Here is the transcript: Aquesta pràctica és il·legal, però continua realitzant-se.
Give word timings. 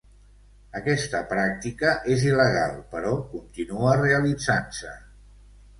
Aquesta 0.79 1.21
pràctica 1.33 1.91
és 2.15 2.25
il·legal, 2.31 2.75
però 2.95 3.15
continua 3.35 3.95
realitzant-se. 4.03 4.99